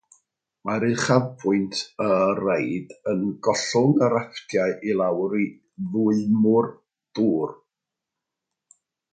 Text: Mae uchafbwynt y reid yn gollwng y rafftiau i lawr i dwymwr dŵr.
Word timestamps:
Mae 0.67 0.85
uchafbwynt 0.93 1.81
y 2.05 2.07
reid 2.39 2.95
yn 3.13 3.21
gollwng 3.49 4.01
y 4.07 4.11
rafftiau 4.15 4.73
i 4.93 4.97
lawr 5.03 5.37
i 5.45 5.47
dwymwr 5.93 6.73
dŵr. 7.21 7.55